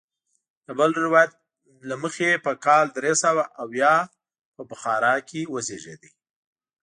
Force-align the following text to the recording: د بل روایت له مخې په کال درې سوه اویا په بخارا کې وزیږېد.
د 0.65 0.67
بل 0.79 0.91
روایت 1.05 1.31
له 1.89 1.95
مخې 2.03 2.29
په 2.45 2.51
کال 2.65 2.85
درې 2.97 3.13
سوه 3.23 3.43
اویا 3.63 3.93
په 4.55 4.61
بخارا 4.69 5.15
کې 5.29 5.41
وزیږېد. 5.53 6.01